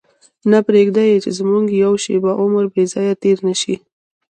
[0.51, 3.75] نه پرېږدي چې زموږ یوه شېبه عمر بې ځایه تېر شي.